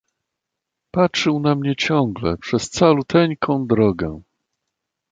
"Patrzył 0.91 1.39
na 1.39 1.55
mnie 1.55 1.75
ciągle, 1.75 2.37
przez 2.37 2.69
caluteńką 2.69 3.67
drogę." 3.67 4.21